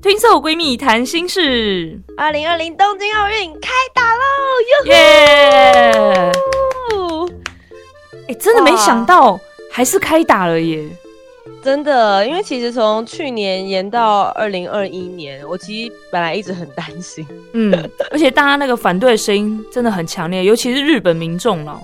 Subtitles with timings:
[0.00, 1.98] Twin Soul 闺蜜谈心事。
[2.16, 4.22] 二零二零东京奥运开打喽！
[4.86, 6.32] 耶！
[8.28, 9.38] 哎，真的没想到，
[9.72, 10.88] 还是开打了耶！
[11.62, 17.26] 真的，因为其实从去年延到二零二一年，我其实本来一直很担心。
[17.52, 21.80] 嗯，而且大家那个反对声音真的很强烈，尤其是日本民众了。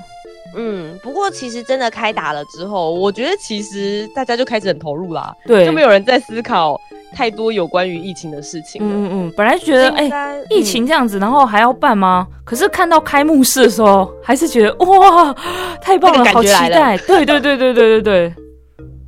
[0.54, 6.80] 嗯，不过其实真的开打了之后，我觉得其实大家就开始很投入啦，对，就没有人在思考
[7.14, 8.80] 太多有关于疫情的事情。
[8.82, 10.10] 嗯嗯，本来觉得哎，
[10.48, 12.26] 疫情这样子，然后还要办吗？
[12.44, 15.34] 可是看到开幕式的时候，还是觉得哇，
[15.80, 16.96] 太棒了，好期待！
[16.98, 18.34] 对对对对对对对，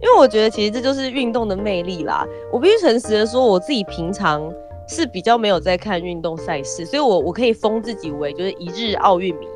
[0.01, 2.27] 因为我觉得其实这就是运动的魅力啦。
[2.53, 4.43] 我必须诚实的说，我自己平常
[4.89, 9.47] 是比较没有在看运动赛事，所以我我可以封自己为就是一日奥运迷。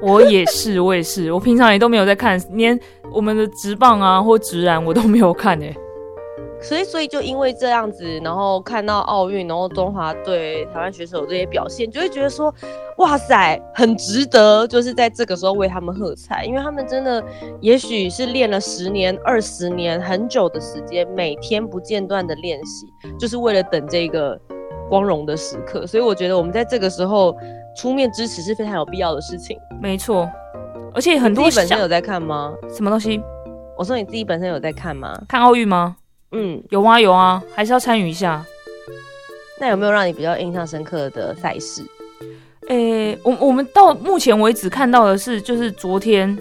[0.00, 2.78] 我也是，我也是，我平常也都没有在看，连
[3.10, 5.74] 我们的直棒啊或直男我都没有看哎。
[6.62, 12.54] 所以，所以就因为这样子，然后看到奥运，然后中华队、台湾选手这些表现，就会觉得说，
[12.98, 17.22] 哇塞，很值得，就是在这个时候为他们喝彩，因为他们真的
[17.60, 22.86] 也许是练了十年、二十年很久的时间，每天不间断的练习，
[23.18, 24.40] 就是为了等这个
[24.88, 25.86] 光荣的时刻。
[25.86, 27.36] 所以，我觉得我们在这个时候。
[27.74, 30.28] 出面支持是非常有必要的事情，没错。
[30.92, 32.52] 而且很多本身有在看吗？
[32.68, 33.18] 什么东西？
[33.78, 35.18] 我说你自己本身有在看吗？
[35.26, 35.96] 看奥运吗？
[36.32, 38.44] 嗯，有啊有啊，还是要参与一下。
[39.60, 41.82] 那有没有让你比较印象深刻的赛事？
[42.68, 46.36] 诶，我我们到目前为止看到的是，就是昨天，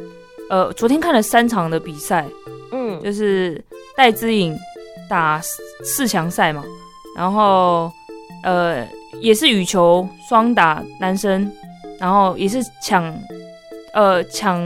[0.50, 2.26] 呃，昨天看了三场的比赛，
[2.72, 3.64] 嗯，就是
[3.96, 4.58] 戴资颖
[5.10, 5.40] 打
[5.84, 6.64] 四强赛嘛，
[7.16, 7.92] 然后，
[8.44, 8.88] 呃。
[9.20, 11.52] 也是羽球双打男生，
[12.00, 13.14] 然后也是抢，
[13.94, 14.58] 呃抢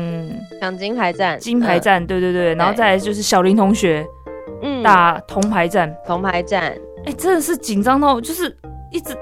[0.61, 4.05] 抢金牌战，金牌战，对对对，然后再来就是小林同学，
[4.65, 8.53] 嗯，打铜牌战，铜牌战，哎，真的是紧张到就是
[8.91, 9.15] 一直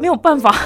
[0.00, 0.54] 没有办法。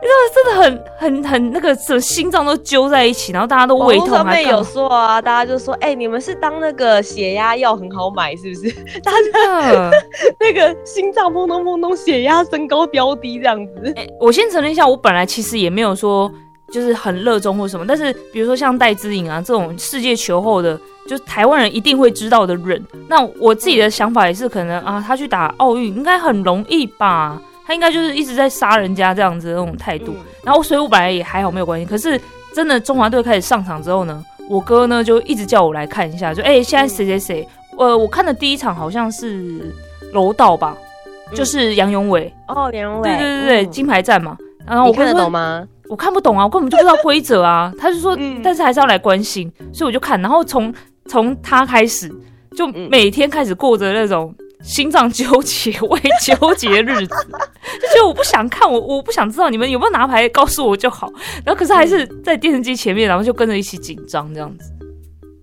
[0.00, 4.08] 因为真的很很很那个，什心脏都揪在一起，然后大家都胃痛。
[4.10, 8.70] 上面有说啊，大家就说，哎，你们是当那个血压药很好买，是不是？
[9.00, 9.90] 大家
[10.40, 13.94] 那个心脏砰咚砰咚，血压升高飙低这样子。
[14.20, 16.30] 我先承认一下，我本来其实也没有说
[16.72, 20.78] 就是很热衷或什么，但是比如说像戴资颖啊这种世界球后的，
[21.08, 27.40] 就是台湾人一定会知道的人，那我自己的想法也是可能啊，他去打奥运应该很容易吧。
[27.66, 31.84] 他应该就是一直在杀人家这样子的那种态度，然后所以我本来也还好没有关系。
[31.84, 32.18] 可是
[32.54, 39.74] 真的中华队开始上场之后呢，我哥呢就一直叫我来看一下，就哎现在谁谁谁，呃我看的第一场好像是
[40.14, 40.74] 柔道吧，
[41.34, 44.36] 就是杨永伟哦杨永伟，对对对对金牌战嘛。
[44.66, 45.66] 然后我看得懂吗？
[45.90, 47.72] 我看不懂啊，我根本就不知道规则啊。
[47.78, 50.20] 他就说，但是还是要来关心，所以我就看。
[50.20, 50.72] 然后从
[51.08, 52.08] 从他开始，
[52.56, 54.34] 就每天开始过着那种。
[54.60, 57.14] 心脏纠结、胃纠结日子，
[57.80, 61.08] 就觉得我不想看，我我不想知道你们有没有拿牌，告诉我就好。
[61.44, 64.72] 然后可是还是在电视机前面，然后就跟着一起紧张这样子。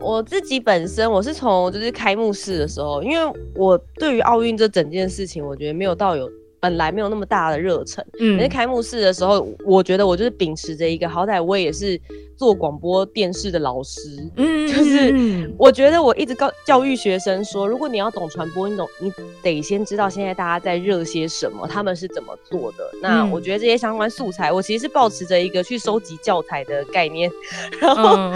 [0.01, 6.29] 我自己本身我是从就是开幕式的时候，因为我对于奥运这整件事情，我觉得没有到有
[6.65, 8.03] 本来没有那么大的热忱。
[8.19, 11.99] 嗯，因开幕式的时候，我觉得我就是秉持着一个，好歹我也是。
[12.37, 14.01] 做广播电视的老师，
[14.35, 19.09] 嗯，就是我觉得我一直告教育学生说，如果你要懂传播，你懂你
[19.41, 22.91] 得先知道现在大家在热些什么，他们是怎么做的。
[23.01, 27.31] 那我觉得这些相关素材，我其实是保持着一个去收集教材的概念，
[27.79, 28.33] 然后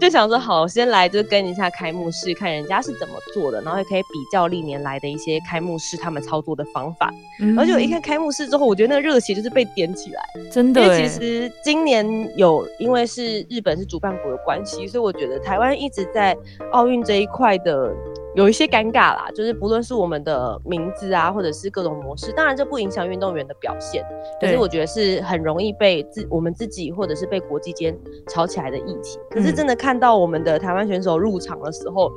[0.00, 7.12] 就想说，好，先来就跟一下开幕式，看人家是怎么做的，然后也可以比较历年来的一些开幕式他们操作的方法。
[7.58, 10.82] 而且我一看开幕式之后，我觉得那个热血就是被点起来，真的。
[10.82, 13.42] 因为其实今年有，因为是。
[13.48, 16.36] 日本是主办国的关系，所以我觉得台湾一直在
[16.70, 17.94] 奥运这一块的
[18.34, 19.28] 有一些尴尬啦。
[19.34, 24.02] 就是不论是我们的名字啊，或者是各种模式，当然这不影响运动员的表现。
[24.40, 27.94] 可是我觉得是很容易被自我们自己或者是被国际间
[28.28, 29.18] 吵起来的议题。
[29.30, 32.10] 可是真的看到我们的台湾选手入场的时候，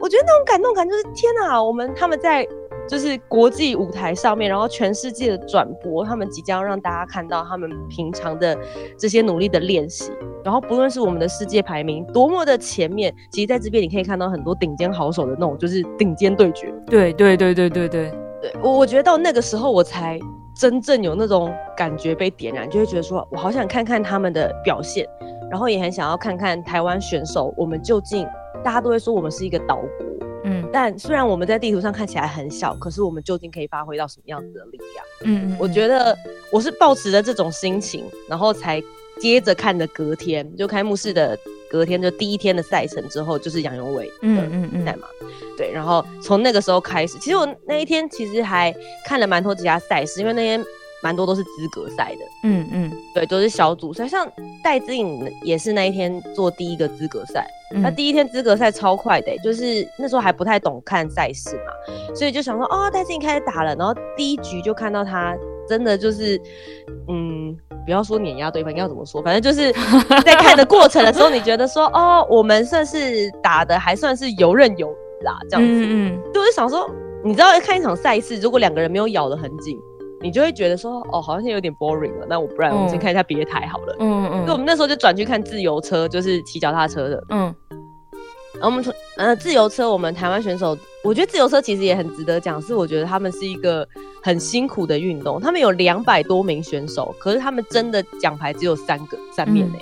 [0.00, 1.62] 我觉得那种感动感就是天哪！
[1.62, 2.48] 我们他们在。
[2.88, 8.56] 就是国际舞台上面，然后全世界的转播，他们即将让大家看到他们平常的
[8.98, 10.10] 这些努力的练习。
[10.42, 16.72] 然后不论是我们的世界排名多么的前面，其实在这边你可以看到很多顶尖好手的那种，就是顶尖对决。
[16.86, 20.18] 对对对对对对，对我我觉得到那个时候我才
[20.56, 25.06] 真正有那种感觉被点燃，就会觉得说我好想看看他们的表现，
[25.50, 28.26] 然后也很想要看看台湾选手，我们究竟
[28.64, 35.04] 大家都会说我们是一个岛国，嗯，但虽然我们在地图上看起来很小，可是我们究竟可以发挥到什么样子的力量？
[35.24, 36.16] 嗯，我觉得
[36.52, 38.82] 我是抱持着这种心情，然后才
[39.20, 41.38] 接着看的隔天就开幕式的。
[41.70, 45.06] 隔天就第一天的赛程之后，就是杨永伟的赛马，
[45.54, 48.74] 对，然后从那个时候开始，其实我那一天其实还
[49.04, 50.64] 看了蛮多其他赛事，因为那天
[51.02, 54.26] 蛮多都是资格赛的，嗯嗯，对，都是小组赛，像
[54.62, 65.36] 戴资颖也是那一天做第一个资格赛，那第一天资格赛超快的，就是那时候还不太懂看赛事嘛，所以就想说，哦，戴资颖开始打了，然后第一局就看到他。
[65.68, 66.40] 真的就是，
[67.08, 67.54] 嗯，
[67.84, 69.20] 不要说碾压对方，应该要怎么说？
[69.20, 69.70] 反正就是
[70.24, 75.68] 在看的过程的时候，你觉得说，哦，我们算是打的还算是游刃有余啦，这样子。
[75.68, 76.32] 嗯嗯。
[76.32, 76.90] 就是想说，
[77.22, 79.78] 你知道，看一场赛事，如果两个人没有咬得很紧，
[80.20, 82.26] 你就会觉得说，哦，好像有点 boring 了。
[82.28, 83.96] 那我不然我们先看一下别台好了。
[84.00, 84.38] 嗯嗯。
[84.40, 87.24] 所以我们那时候就转去看自由车，就是骑脚踏车的。
[87.30, 87.54] 嗯。
[88.54, 93.86] 然后我们从呃自由车，我们台湾选手，我觉得自由车其实也很值得讲，是我觉得他们是一个
[94.20, 95.40] 很辛苦的运动。
[95.40, 99.78] 他们有两百多名选手，可是他们真的奖牌只有三个三面嘞。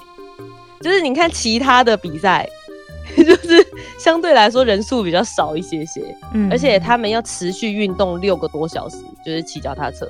[0.82, 2.46] 就是你看其他的比赛，
[3.16, 3.66] 就是
[3.98, 10.06] 相对来说人数比较少一些些，嗯，而且他们要持续运动六个多小时，就是骑脚踏车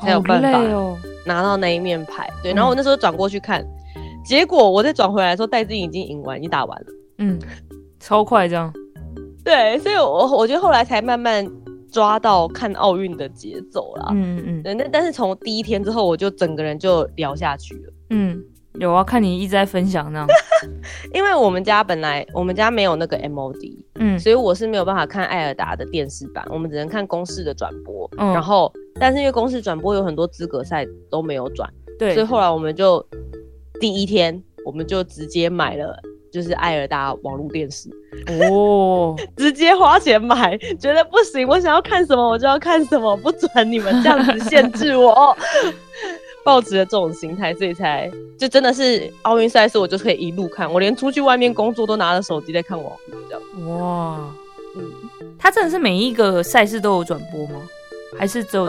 [0.00, 0.60] 才有办法
[1.24, 2.28] 拿到那一面牌。
[2.42, 3.66] 对，然后我那时候转过去看，
[4.24, 6.86] 结果我再转回来的时候，戴资颖已经赢完，已经打完了，
[7.18, 7.38] 嗯。
[7.98, 8.72] 超快，这样，
[9.42, 11.44] 对，所以我我觉得后来才慢慢
[11.90, 14.10] 抓到看奥运的节奏啦。
[14.12, 17.92] 嗯嗯，对，那但是从第一天之后，我就整个人就聊下去了。
[18.10, 18.40] 嗯，
[18.74, 20.28] 有啊，看你一直在分享那样。
[21.14, 28.10] 因为我们家本来我们家没有那个 MOD，嗯，所以我是没有办法看艾尔达的电视版，我们只能看公视的转播。
[28.18, 31.68] 嗯，然后但是因为公视转播有很多资格赛都没有转，
[31.98, 33.04] 对，所以后来我们就
[33.80, 35.98] 第一天我们就直接买了。
[36.32, 37.88] 就是艾尔达网络电视
[38.50, 45.34] 哦， 直接花钱买，觉得不行，我想要看什么我就要看什么，不准你们这样子限制我。
[46.46, 48.08] 抱持的这种心态，所以才
[48.38, 53.68] 就真的是奥运赛事，我就可以一路看，我连出去外面工作都拿着手机在看网络这样。
[53.68, 54.32] 哇，
[54.76, 54.92] 嗯，
[55.36, 57.60] 他真的是每一个赛事都有转播吗？
[58.16, 58.66] 还是只有？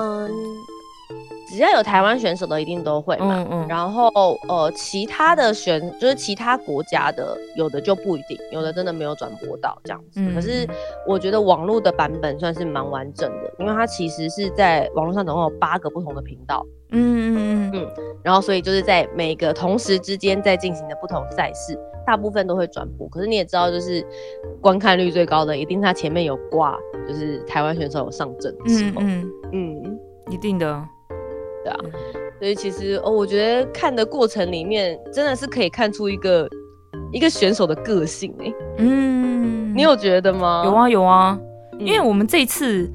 [1.49, 3.37] 只要有台湾选手的，一定都会嘛。
[3.37, 3.67] 嗯嗯。
[3.69, 4.09] 然后
[4.49, 10.19] 呃，其他的选就是其他国家的，有的就不一定，有的真的没有转播到这样子。
[10.19, 10.35] 嗯。
[10.35, 10.67] 可是
[11.07, 16.65] 我觉得网络的版本算是蛮完整的，因为它其实是在网络上总共有八个不同的频道。
[16.91, 17.87] 嗯嗯嗯嗯。
[18.23, 23.07] 然后所以就是在每个同时之间在进行的不同赛事，大部分都会转播。
[23.09, 24.05] 可是你也知道，就是
[24.61, 29.01] 观看率最高的，一定他前面有挂，就是台湾选手有上阵的时候。
[29.01, 29.99] 嗯嗯。
[30.29, 30.83] 一定的。
[31.63, 31.79] 对啊，
[32.37, 36.49] 所以其实哦，我觉得看的过程里面真的是可以看出一个
[37.13, 38.53] 一个选手的个性哎。
[38.79, 40.63] 嗯，你有觉得吗？
[40.65, 41.39] 有啊有啊，
[41.79, 42.91] 因为我们这次，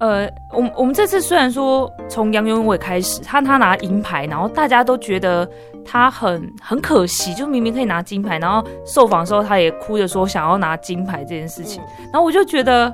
[0.00, 5.48] 呃，我我们这次虽然说从杨永伟开始，他他拿银牌，然后大家都觉得
[5.84, 11.82] 他很很可惜，就明明可以拿金牌，然后受访的时候他也哭着说想要拿金牌这件事情，
[12.12, 12.92] 然后我就觉得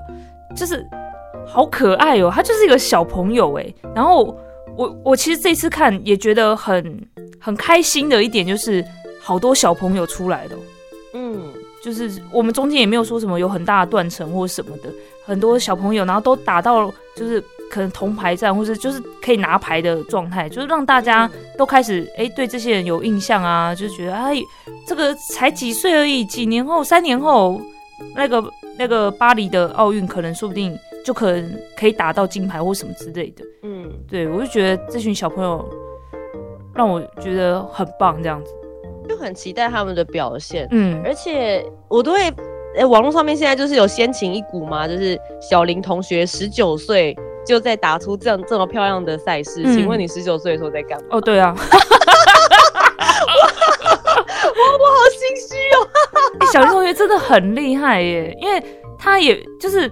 [0.57, 0.87] 就是
[1.47, 4.37] 好可爱哦，他就是一个小朋友哎，然后。
[4.77, 7.01] 我我其实这次看也觉得很
[7.39, 8.85] 很开心的一点就是
[9.23, 10.51] 好多小朋友出来了，
[11.13, 14.91] 嗯，就是我们中间也没有说什么有很大的断层或什么的，
[15.25, 24.35] 很多小朋友然后都打到就是可能铜牌战或者就是可以拿牌的状态，就是让大家都开始哎对这些人有印象啊，就觉得哎
[24.87, 27.61] 这个才几岁而已，几年后三年后
[28.15, 28.45] 那个
[28.79, 30.77] 那个巴黎的奥运可能说不定。
[31.05, 35.63] 就可能可以打到金牌或什么之类的，嗯，对我就觉得这群小朋友
[36.75, 38.51] 让我觉得很棒，这样子。
[39.07, 42.33] 就很期待他们的表现，嗯，而且我都会，
[42.77, 47.17] 哎，网络上面现在就是有先秦一股嘛，就是小林同学十九岁
[47.47, 51.07] 就在打出这样这么漂亮的赛事，请问你十九岁的时候在干嘛？
[51.13, 51.63] 哦，对啊， 我
[54.73, 55.87] 我好心虚哦，
[56.53, 58.63] 小林同学真的很厉害耶，因为
[58.99, 59.91] 他也就是。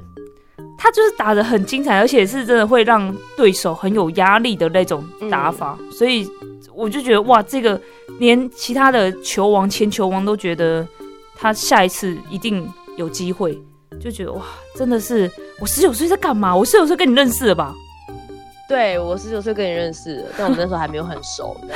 [0.78, 6.28] 他就是打的很精彩，而且是真的会让对手很有压力的那种打法，所以
[6.74, 7.80] 我就觉得哇，这个
[8.18, 10.84] 连其他的球王、前球王都觉得
[11.42, 13.60] 他下一次一定有机会，
[14.00, 14.44] 就觉得哇，
[14.76, 16.54] 真的是我十九岁在干嘛？
[16.54, 17.74] 我十九岁跟你认识了吧？
[18.68, 21.56] 对，我十九岁跟你认识，但我们那时候还没有很熟。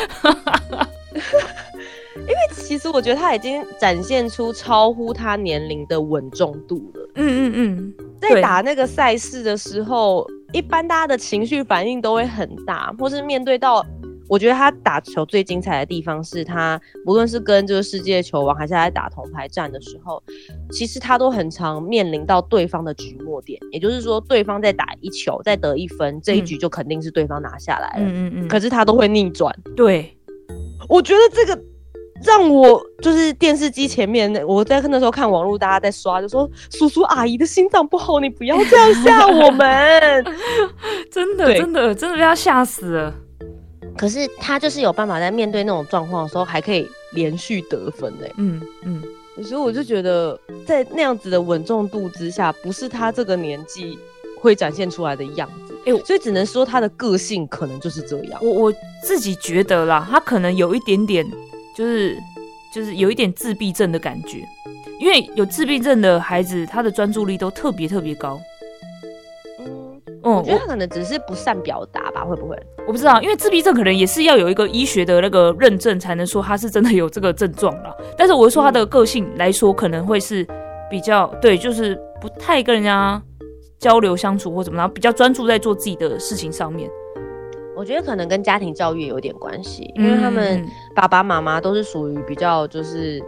[2.14, 7.10] 因为其实我觉得他已经展现出超乎他年龄的稳重度了。
[7.16, 13.84] 嗯嗯嗯，在打那个赛事的时候，一般大家的情绪反应都会很大，或是面对到。
[14.28, 20.22] 我觉得他打球最精彩的地方是他，无论是跟这个世界球王，还是在打铜牌战的时候，
[20.70, 28.04] 其实他都很常面临到对方的局末点，也就是说，对方在打一球，再得一分，这一局就肯定是对方拿下来了。
[28.04, 28.48] 嗯嗯嗯。
[28.48, 29.54] 可是他都会逆转。
[29.76, 30.16] 对，
[30.88, 31.62] 我觉得这个
[32.24, 40.24] 让我就是电视机前面，我在那时候看网络，大家在刷，就说叔叔阿姨的心脏不好，你不要这样吓我们。
[41.12, 43.14] 真的，真的，真的被他吓死了。
[43.96, 48.32] 可是他就是有办法在面对那种状况的时候，还可以连续得分嘞。
[48.36, 49.02] 嗯嗯，
[49.42, 53.98] 所以我就觉得，在那样子的稳重度之下，不是他这个年纪
[54.38, 55.74] 会展现出来的样子。
[55.86, 58.38] 哎，所以只能说他的个性可能就是这样。
[58.42, 61.24] 我我自己觉得啦，他可能有一点点，
[61.76, 62.18] 就是
[62.74, 64.46] 就是有一点自闭症的感觉，
[65.00, 68.40] 因为有自闭症的孩子，他的专注力都特别特别高。
[70.22, 72.56] 我觉得他可能只是不善表达吧，会不会？
[72.86, 77.96] 我不知道，因为自闭症可能也是要有一个医学的那个认证，才能说他是真的有这个症状了。
[78.16, 80.46] 但是我说他的个性来说，可能会是
[80.90, 83.20] 比较对，就是不太跟人家
[83.78, 86.90] 交流相处或怎么样，比较专注在做自己的事情上面。
[87.76, 93.22] 我觉得可能跟家庭教育有点关系，因为他们爸爸妈妈都是属于比较就是。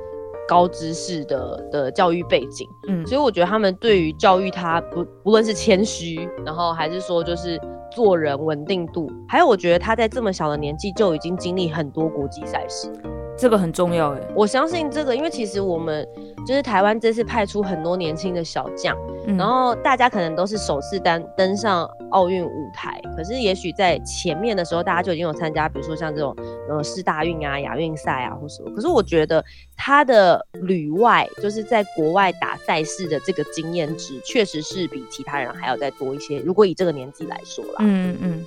[0.48, 7.60] 高知识的的教育背景，嗯，所以我觉得他们对于教育他不不论是谦虚，然后还是说就是
[7.94, 12.90] 做人稳定度，还有我觉得他在这么小的年纪就已经经历很多国际赛事。
[13.38, 16.06] 这个很重要哎，我相信这个，因为其实我们
[16.44, 18.98] 就是台湾这次派出很多年轻的小将，
[19.38, 26.34] 然后大家可能都是首次登登上奥运舞台，可是也许在前面的时候，大家就已经有参加，比如说像这种
[26.68, 28.70] 呃世大运啊、亚运赛啊或什么。
[28.74, 29.44] 可是我觉得
[29.76, 36.40] 他的旅外，就是在国外打赛事的这个经验值，确实是比其他人还要再多一些。
[36.40, 38.46] 如果以这个年纪来说啦，嗯嗯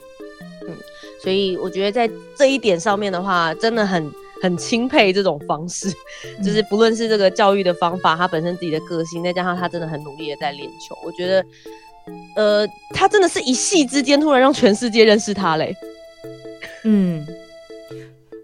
[0.67, 0.75] 嗯，
[1.21, 4.11] 所以我觉得在这一点上面的话，真的很。
[4.41, 5.87] 很钦佩这种方式，
[6.43, 11.45] 就是不论是这个教育的方法，他本身自己的个性，再加上他真的很努力的在练球，我觉得，
[12.35, 15.75] 呃，他真的是一夕之间突然让全世界认识他嘞。
[16.83, 17.25] 嗯，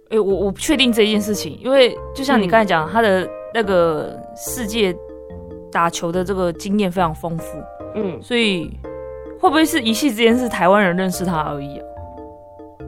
[0.09, 4.95] 哎，我我不确定这件事情，因为就像你刚才讲，他的那个世界
[5.71, 7.57] 打球的这个经验非常丰富，
[7.95, 8.69] 嗯，所以
[9.39, 11.85] 会不会是一夕之间是台湾人认识他而已啊？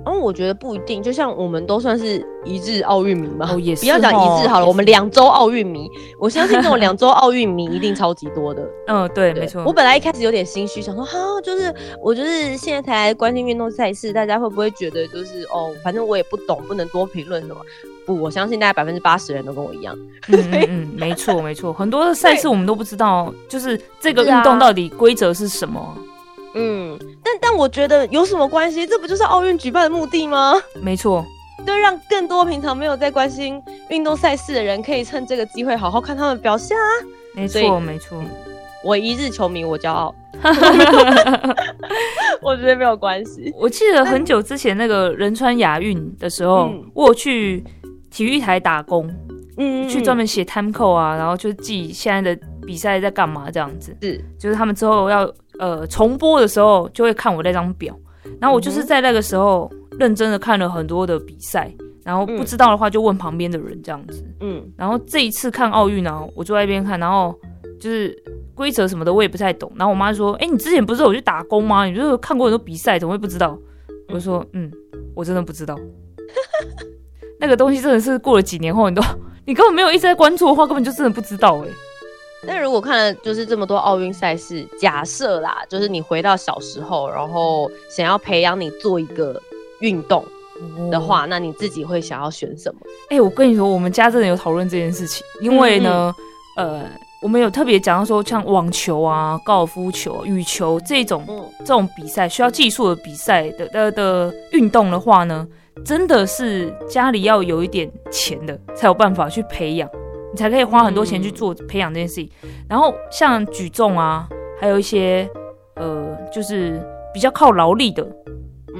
[0.05, 5.89] 嗯，我觉得不一定，就像我们都算是一致奥运迷嘛，哦，也是， 不要讲一致好了，我们两周奥运迷，
[6.19, 8.67] 我相信这种两周奥运迷一定超级多的。
[8.87, 9.63] 嗯，对，没错。
[9.65, 17.57] 我本来一开始有点心虚，想说哈，就是我就是现在才关心运动赛事，大家会不会觉得就是哦，反正我也不懂，不能多评论什么？
[18.05, 19.95] 不，我相信大概百分之八十人都跟我一样。
[20.29, 25.95] 嗯嗯，没错没错，很多的赛事我们都不知道，就是这个运动到底规则是什么。
[26.55, 28.83] 嗯，但但我觉得有什么关系？
[28.85, 30.53] 这不就是奥运举办的目的吗？
[30.81, 31.23] 没错，
[31.65, 36.83] 对，让更多平常没有在关心运动赛事的人，可以趁这个机会好好看他们表现啊。
[37.35, 38.19] 没错，没错，
[38.83, 40.13] 我一日球迷，我骄傲。
[42.41, 43.53] 我觉得没有关系。
[43.55, 47.63] 我记得很久之前那个仁川亚运的时候，我去
[48.09, 49.07] 体育台打工，
[49.57, 53.95] 嗯，去专门写 time code 啊，然后就记现在的比赛在干嘛这样子。
[54.01, 55.31] 是，就是他们之后要。
[55.59, 57.93] 呃，重播的时候就会看我那张表，
[58.39, 61.69] 然后我就是在那个时候认真的看了很多的比赛，
[62.03, 64.25] 然后不知道的话就问旁边的人这样子。
[64.39, 67.37] 嗯，然后这一次看奥运呢，我坐在一边看，然后
[67.79, 68.17] 就是
[68.55, 71.85] 规则什么的我也不太懂，然后我妈说：“哎，你之前不是有去打工吗？
[71.85, 73.57] 你就是看过很多比赛，怎么会不知道？”
[74.09, 74.71] 我就说：“嗯，
[75.13, 75.77] 我真的不知道。
[77.39, 79.01] 那个东西真的是过了几年后，你都
[79.45, 81.67] 你根本没有一直在关注的话，根本就真的不知道哎。”
[82.41, 89.41] 那如果看了就是这么多奥运赛事，假设啦，就是你回到小时候，然后想要培养你做一个
[89.81, 90.23] 运动
[90.89, 92.79] 的话，那你自己会想要选什么？
[93.09, 96.15] 哎，我跟你说，我们家真的有讨论这件事情，因为呢，
[96.55, 96.85] 呃，
[97.21, 101.25] 我们有特别讲到说，像网球啊、高尔夫球、羽球这种
[101.59, 105.45] 这种比赛需要技术的比赛的的的运动的话呢，
[105.83, 109.89] 真的是家里要有一点钱的才有办法去培养。
[110.31, 112.29] 你才可以花很多钱去做培养这件事情，
[112.69, 114.27] 然后像举重啊，
[114.59, 115.29] 还有一些
[115.75, 116.79] 呃，就是
[117.13, 118.05] 比较靠劳力的、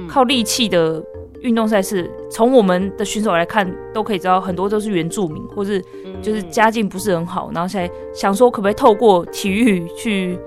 [0.08, 1.02] 靠力气的
[1.40, 5.82] 运动赛事，从我们的选手来看，都可以知道很多都是原住民，或是
[6.22, 10.38] 就是家境不是很好，然后才想说可不可以透过体育去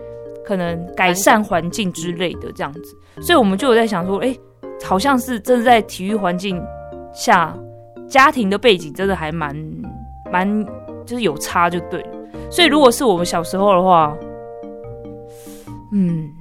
[0.45, 1.91] 可能改善环境。
[1.91, 4.36] 之类的这样子，所以我们就有在想说，哎，
[4.83, 6.62] 好像是真的在体育环境
[7.13, 7.57] 下，
[8.07, 9.55] 家庭的背景真的还蛮
[10.31, 10.65] 蛮。
[11.05, 12.10] 就是有差就对了，
[12.50, 14.15] 所以如果是我们小时候的话，
[15.91, 16.31] 嗯，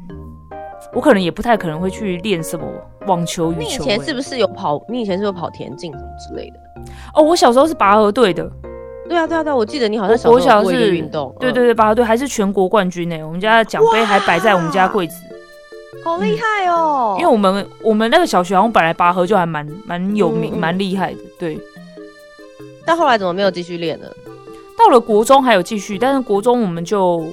[0.94, 2.66] 我可能也不太可能会去练什么
[3.06, 4.82] 网球、羽你以前是不是有跑？
[4.88, 6.60] 你以前是不是有跑田径什么之类的？
[7.14, 8.50] 哦，我小时候是拔河队的，
[9.08, 15.14] 对啊，对啊，对啊，我记得你好像小时候是运动，嗯对对对，拔河队还是全国冠军呢、我们家的奖杯还摆在我们家柜子。
[16.04, 17.14] 好厉害哦！
[17.16, 21.18] 因为我们我们那个小学好像本来拔河就还蛮蛮有名、蛮厉害的。
[21.38, 21.56] 对，
[22.84, 24.06] 但后来怎么没有继续练呢？
[24.84, 27.24] 到了国中还有继续，但是国中我们就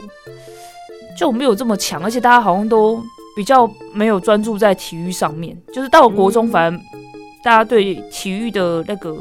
[1.18, 3.02] 就没有这么强，而且大家好像都
[3.36, 5.58] 比较没有专注在体育上面。
[5.74, 6.80] 就是到了国中，嗯反正
[7.44, 9.16] 大家对体育的那个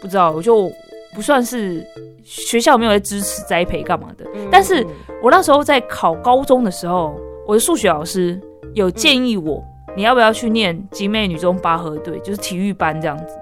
[0.00, 0.70] 不知道，我就
[1.14, 1.86] 不算是
[2.24, 4.24] 学校没有在支持栽培干嘛的。
[4.50, 4.86] 但是嗯
[5.22, 7.14] 我那时候在考高中的时候，
[7.46, 8.40] 我的数学老师
[8.74, 9.62] 有建议我，
[9.94, 13.38] 你要不要去念集美女中拔河队，就是体育班这样子。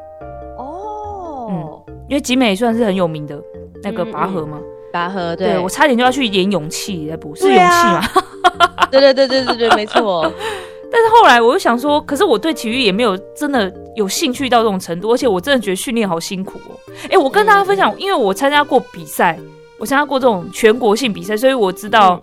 [2.11, 3.41] 哦，因为集美算是很有名的
[3.83, 4.59] 那个嗯拔河嘛，
[4.93, 8.87] 拔河对对我差点就要去演勇气来补，是勇气啊嘛？
[8.91, 10.31] 对对对对对对，没错。
[10.93, 16.75] 但是后来我又想说，可是我对体育也没有真的有兴趣到这种程度，而且我真的觉得训练好辛苦哦。
[17.09, 19.39] 哎，我跟大家分享，因为我参加过比赛，
[19.79, 22.21] 我参加过这种全国性比赛，所以我知道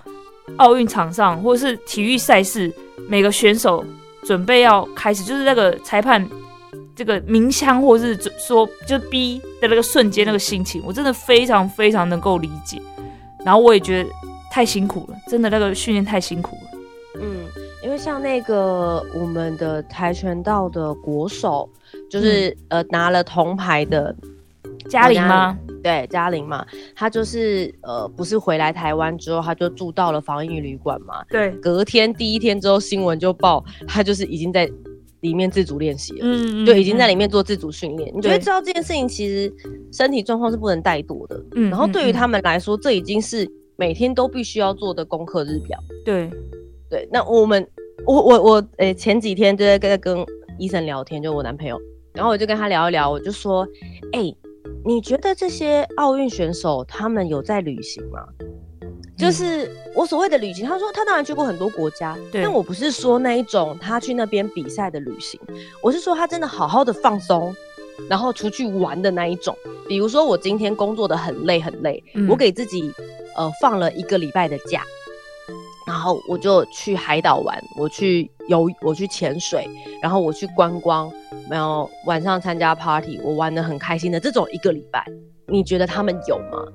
[0.58, 2.70] 奥运场上或者是体育赛事，
[3.08, 3.86] 每个选手
[4.26, 6.28] 准备要开始，就是那个裁判
[6.98, 12.82] 这个鸣枪，或是说就逼的那个瞬间那个心情，我真的非常非常能够理解。
[13.46, 14.10] 然后我也觉得
[14.52, 16.80] 太辛苦了，真的那个训练太辛苦了。
[17.22, 17.46] 嗯，
[17.84, 21.70] 因为像那个我们的跆拳道的国手，
[22.10, 24.14] 就是、呃拿了铜牌的
[24.90, 25.56] 嘉玲吗？
[25.84, 31.24] 对，嘉玲嘛，她就是呃，不是回来台湾之后，她就住到了防疫旅馆嘛。
[31.30, 34.70] 对，隔天第一天之后，新闻就报她就是已经在
[35.22, 38.12] 里面自主练习了，嗯就已经在里面做自主训练。
[38.16, 39.52] 你就会知道这件事情其实
[39.92, 41.44] 身体状况是不能怠惰的。
[41.56, 45.80] 嗯然后对于嗯他们来说，这已经是每天都必须要做的功课日表。
[46.06, 46.30] 对，
[46.90, 47.68] 对，那我们，
[48.06, 50.26] 我我我，诶、前几天就在跟跟
[50.58, 51.80] 医生聊天，就我男朋友，
[52.14, 53.68] 然后我就跟他聊一聊，我就说，
[54.14, 54.34] 哎、
[54.86, 58.20] 你觉得这些奥运选手他们有在旅行吗？
[59.18, 65.40] 就是我所谓的旅行，他说他当然去过很多国家，对但我不是说那一种他去那边比赛的旅行，
[65.82, 67.56] 我是说他真的好好的放松，
[68.08, 69.58] 然后出去玩的那一种。
[69.88, 72.94] 比如说我今天工作的很累很累，嗯我给自己
[73.36, 74.84] 呃放了一个礼拜的假，
[75.88, 79.68] 然后我就去海岛玩，我去游，我去潜水，
[80.02, 81.12] 然后我去观光，
[81.50, 85.04] 然后晚上参加 party，我玩的很开心的这种一个礼拜，
[85.48, 86.66] 你觉得他们有吗？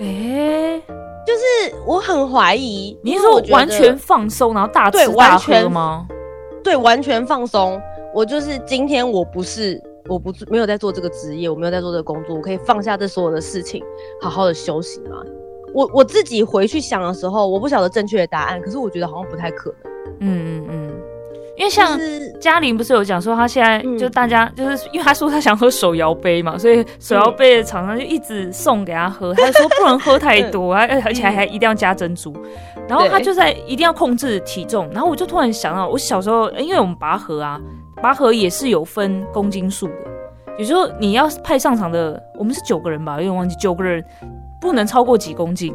[0.00, 0.82] 哎、
[1.26, 6.06] 就是我很怀疑，你是说我完全放松，然后大吃对大喝完全吗？
[6.62, 7.80] 对完全放松？
[8.14, 9.80] 我就是今天我不是。
[10.06, 13.82] 我不没有在做这个职业，我没有在做这个工作，我可以放下这所有的事情，
[14.20, 15.16] 好好的休息吗？
[15.72, 19.92] 我我自己回去想的时候，我不晓得正确的答案，可是我觉得好像不太可能。
[20.20, 20.93] 嗯嗯嗯，
[21.56, 21.98] 因为像
[22.40, 23.96] 嘉玲不是有讲说，她现在嗯。
[23.96, 32.34] 就大家就是因为她说她想喝手摇杯嘛，所以手摇杯的厂商就一直送给她喝， 她说不能喝太多，而而且还还一定要加珍珠。
[32.88, 37.60] 然后她就在一定要控制体重，然后我就突然想到，我小时候因为我们拔河啊，
[38.02, 39.94] 拔河也是有分公斤数的，
[40.58, 44.04] 也就是说你要派上场的，我们是九个人吧，有点忘记九个人
[44.60, 45.74] 不能超过几公斤，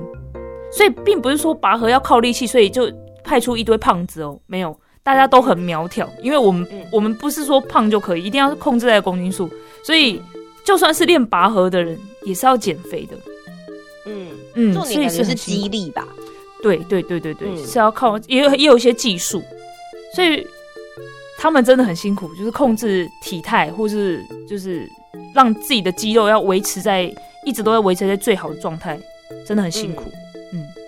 [0.71, 2.91] 所以并不是说拔河要靠力气，所以就
[3.23, 4.77] 派出一堆胖子哦，没有，
[5.09, 6.85] 大家都很苗条，因为我们、嗯。
[6.91, 9.49] 我们不是说胖就可以，一定要控制在公斤数，
[9.83, 10.21] 所以
[10.63, 13.17] 就算是练拔河的人也是要减肥的，
[14.05, 16.07] 嗯，嗯，重所以点感觉是激励吧？
[16.61, 17.65] 对对对对对，嗯。
[17.65, 19.41] 是要靠也有也有一些技术，
[20.15, 20.45] 所以
[21.39, 24.87] 他们真的很辛苦，就是控制体态，或是就是
[25.33, 27.11] 让自己的肌肉要维持在
[27.47, 28.95] 一直都在维持在最好的状态，
[29.43, 30.03] 真的很辛苦。
[30.53, 30.63] 嗯。
[30.75, 30.78] 不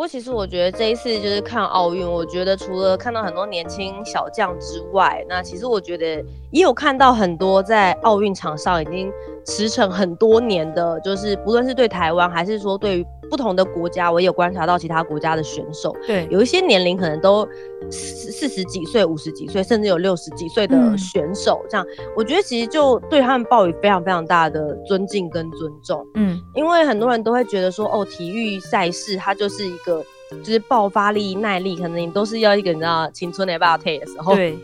[0.00, 9.12] 过其实我觉得这一次就是看奥运，我觉得除了看到很多年轻小将之外，那其实我觉得也有看到很多在奥运场上已经
[9.44, 17.46] 驰骋很多年的，就是不论是对台湾还是说对于不同的国家，我也有观察到其他国家的选手，对，有一些年龄可能都
[17.90, 21.86] 四四十几岁、五十几岁，甚至有六十几岁的嗯选手，这样
[22.16, 26.04] 我觉得其实就对他们抱有非常非常大的尊敬跟尊重。
[26.14, 29.89] 嗯因为很多人都会觉得说，哦，体育赛事它就是一个
[30.30, 34.56] 就是爆发力、耐力，可能你都是要一个你知道青春的 b a t 的时候，对，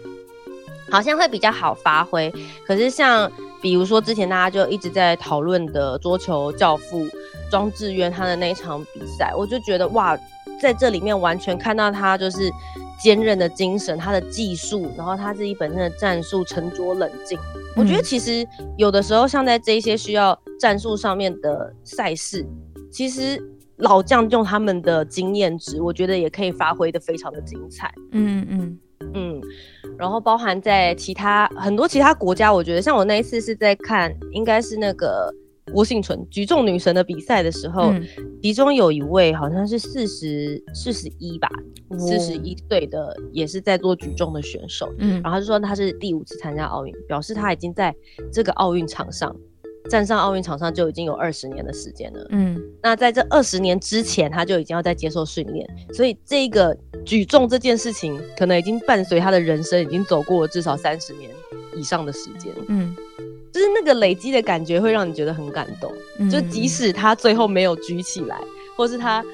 [0.90, 2.32] 好像会比较好发挥。
[2.66, 7.06] 可是像比如说之前大家就一直在讨论的桌球教父
[7.50, 10.16] 庄智渊他的那一场比赛，我就觉得哇，
[10.60, 12.50] 在这里面完全看到他就是
[13.02, 17.38] 坚韧的精神，他的技术，然后他自己本身的战术沉着冷静。
[17.74, 18.46] 我觉得嗯其实
[18.78, 22.46] 有的时候像在这一些需要战术上面的赛事，
[22.90, 23.42] 其实
[23.78, 27.92] 老将用他们的经验值，我觉得也可以发挥的非常的精彩。
[28.12, 28.78] 嗯嗯。
[29.12, 29.40] 嗯，
[29.98, 35.32] 然后包含在其他很多其他国家，我觉得像我那一次是在看，应该是那个
[35.72, 38.02] 郭幸存举重女神的比赛的时候，嗯。
[38.42, 41.48] 其中有一位好像是四十四十一吧，
[41.88, 41.98] 哦。
[41.98, 45.20] 四十一岁的也是在做举重的选手，嗯。
[45.22, 47.94] 然后他就说他是第五次参加奥运，表示他已经在
[48.32, 49.34] 这个奥运场上
[49.86, 52.26] 站上奥运场上就已经有二十年的时间了。
[52.30, 61.30] 嗯那在这二十年之前，他就已经要在接受训练，所以这个举重这件事情，可能已经伴随他的人生，已经走过了至少三十年
[61.74, 62.52] 以上的时间。
[62.68, 62.94] 嗯
[63.52, 65.90] 就是那个累积的感觉，会让你觉得很感动。
[66.18, 68.38] 嗯，就即使他最后没有举起来，
[68.76, 69.24] 或是他，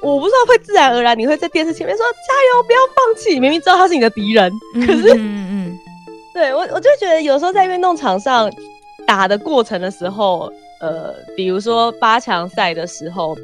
[0.00, 3.40] 我不知道会自然而然，你会在电视前面说加油，不要放弃。
[3.40, 5.78] 明明知道他是你的敌人，嗯，可是嗯嗯
[6.32, 8.48] 对我，我就觉得有时候在运动场上
[9.06, 13.36] 打的过程的时候，呃，比如说八强赛的时候，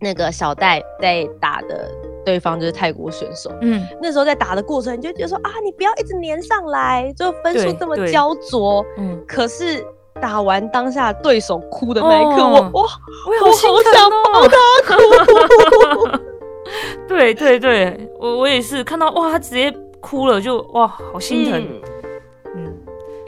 [0.00, 1.90] 那个小戴在打的
[2.24, 8.84] 对方就是泰国选手，嗯那时候在打的过程，你就觉得说啊，你不要一直粘上来，就分数这么焦灼。
[8.98, 9.84] 嗯，可是
[10.20, 12.88] 打完当下对手哭的那一刻，哦我哇，
[13.26, 13.52] 我好
[13.92, 16.18] 想抱他哭。
[17.08, 21.66] 对对对，我我也是看到哇，他直接哭了，就哇，好心疼。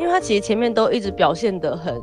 [0.02, 1.94] 因为他其实前面都一直表现的很，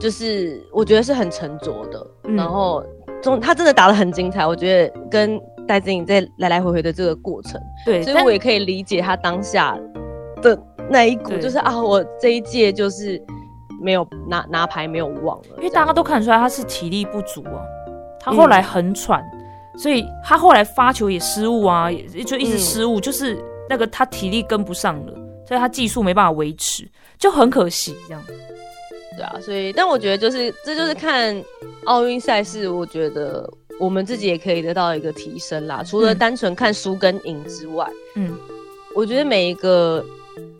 [0.00, 2.36] 就是我觉得是很沉着的，嗯。
[2.36, 2.80] 然后
[3.20, 9.76] 中他真的打的很精彩，我觉得跟戴资颖在来来回回的这个过程，对，所以我也可以理解他当下
[10.40, 10.56] 的
[10.88, 13.20] 那一股，就是啊，我这一届就是
[13.82, 17.58] 没有拿拿牌没有忘了，因为大家都看出来他是体力不足啊，
[18.20, 19.20] 他后嗯来很喘，
[19.76, 22.58] 所以他后来发球也失误啊，也就一直嗯。
[22.58, 23.36] 失误，就是
[23.68, 25.12] 那个他体力跟不上了，
[25.46, 28.22] 所以他技术没办法维持，就很可惜这样。
[29.16, 31.42] 对啊，所以但我觉得就是这就是看
[31.84, 33.48] 奥运赛事，我觉得
[33.80, 35.82] 我们自己也可以得到一个提升啦。
[35.82, 38.36] 除了嗯单纯看输跟赢之外，嗯
[38.94, 40.04] 我觉得每一个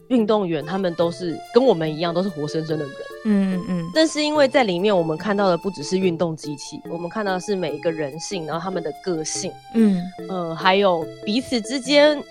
[0.08, 2.94] 运动员他们都是跟我们一样，都是活生生的人。
[3.28, 12.22] 嗯嗯但是因为在里面我们看到的不只是运动机器，我们看到的是每一个人性，然后他们的个性，嗯呃，还有彼此之间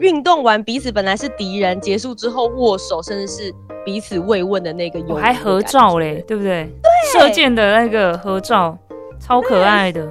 [0.00, 6.68] 运动完彼此本来是敌人，结束之后握手，甚至是彼此慰问的那个友谊的我还合照嘞，对不对？
[7.12, 8.76] 射箭的那个合照
[9.20, 10.06] 超可爱的。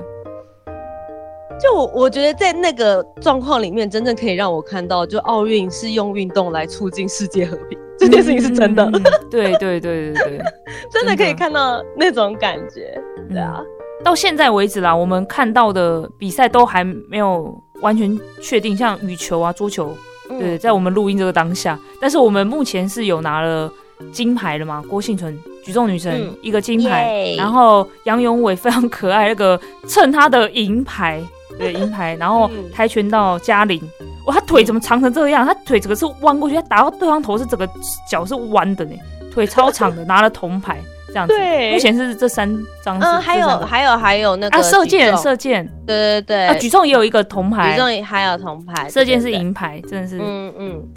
[1.59, 8.89] 就我我觉得在那个状况里面，真正可以让我看到，就奥运是用运动来促进世界和平， 这件事情是真的，
[9.29, 10.41] 对对对对对，
[10.91, 12.99] 真的可以看到那种感觉。
[13.29, 13.65] 对啊，嗯
[14.03, 19.95] 到现在为止啦，我们看到的比赛都还没有完全确定，像羽球啊、桌球，
[20.29, 23.71] 嗯对，在我们录音这个当下，但是我们目前是有拿了
[24.11, 24.81] 金牌了嘛？
[24.89, 31.21] 郭幸存举重女神、嗯一个金牌，然后杨永伟非常可爱，那个蹭他的银牌，
[31.59, 33.79] 对银牌， 然后嗯跆拳道嘉玲，
[34.25, 35.45] 哇，他腿怎么长成这样？
[35.45, 37.69] 他腿整个是弯过去，他打到对方头是整个
[38.09, 38.95] 脚是弯的呢，
[39.31, 40.79] 腿超长的， 拿了铜牌
[41.11, 41.35] 这样子。
[41.35, 41.73] 对。
[41.73, 42.49] 目前是这三
[42.83, 45.65] 张，嗯，还有还有还有那个啊，射箭射箭。
[45.85, 47.73] 对对对，啊，举重也有一个铜牌。
[47.73, 50.17] 举，重也还有铜牌，射箭是银牌，真的是。
[50.19, 50.87] 嗯嗯。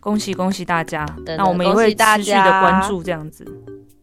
[0.00, 1.06] 恭喜恭喜大家！
[1.24, 3.42] 那我们也会持续的关注这样子。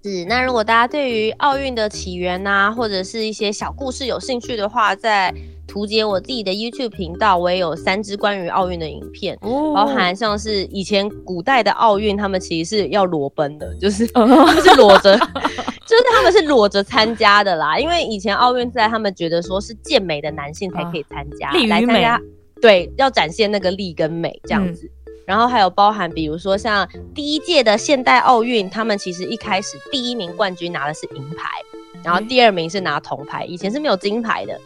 [0.03, 5.31] 是，那如果大家对于奥运的起源呐、或者是一些小故事有兴趣的话，在
[5.71, 9.73] 图解我自己的 YouTube 频道，我也有三支关于奥运的影片，哦。
[9.73, 17.79] 包含像是以前古代的奥运，他们其实是要裸奔的，就是呃 他们是裸着，就是他们是裸着参加的啦。
[17.79, 22.21] 因为以前奥运赛，他们觉得说是健美的男性才可以参加，啊力来参加，
[22.61, 24.91] 对，要展现那个力跟美这样子。
[25.25, 31.47] 然后还有包含，比如说像第一届的现代奥运，他们其实一开始第一名冠军拿的是银牌，
[32.03, 34.59] 然后嗯第二名是拿铜牌，以前是没有金牌的，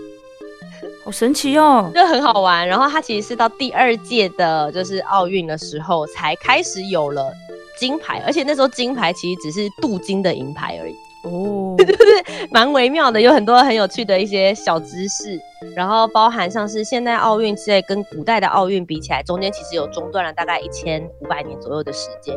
[1.05, 1.91] 好神奇哦！
[1.93, 2.67] 就很好玩。
[2.67, 7.31] 然后它其实是到第二届的，就是奥运的时候才开始有了
[7.77, 11.77] 金牌，而且那时候金牌其实只是镀金的银牌而已，哦，
[12.49, 15.39] 蛮微妙的，有很多很有趣的一些小知识。
[15.75, 22.35] 然后包含像是现代奥运之类，跟古代的奥运比起来，中间其实有中断了大概一千五百年左右的时间。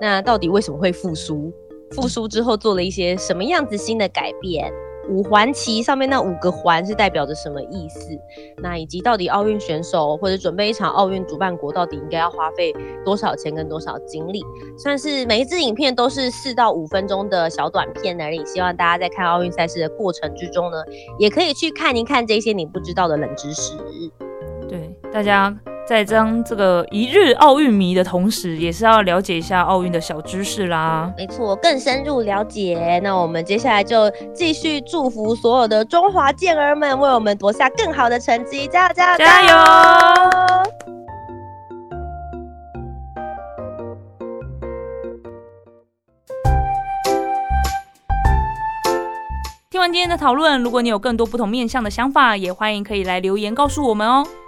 [0.00, 1.52] 那到底为什么会复苏？
[1.92, 4.72] 复苏之后做了一些什么样子新的改变？
[5.08, 8.10] 五环旗上面那五个环是代表着什么意思？
[8.58, 14.42] 那以及到底奥运选手或者准备一场奥运主办国到底应该要花费多少钱跟多少精力？
[14.76, 18.44] 算是每一支影片都是四到五分钟的小短片而已。
[18.44, 20.76] 希望大家在看奥运赛事的过程之中呢，
[21.18, 23.76] 也可以去看一看这些你不知道的冷知识。
[24.68, 25.56] 对，大家
[25.88, 31.10] 在当这个一日奥运迷的同时，也是要了解一下奥运的小知识啦。
[31.16, 33.00] 没错，更深入了解。
[33.02, 39.56] 那我们接下来就继续祝福所有的中华健儿们，为我们夺下更好的成绩，加油加油加油！
[49.70, 54.26] 听完今天的讨论，如果你有更多不同面向的想法，也欢迎可以来留言告诉我们哦。